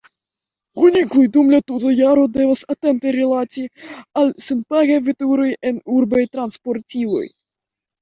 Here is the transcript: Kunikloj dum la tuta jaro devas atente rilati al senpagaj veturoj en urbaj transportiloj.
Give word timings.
Kunikloj 0.77 1.25
dum 1.35 1.51
la 1.55 1.59
tuta 1.71 1.91
jaro 1.99 2.23
devas 2.39 2.65
atente 2.75 3.15
rilati 3.19 3.67
al 4.25 4.35
senpagaj 4.49 4.99
veturoj 5.13 5.49
en 5.73 5.83
urbaj 6.01 6.29
transportiloj. 6.37 7.27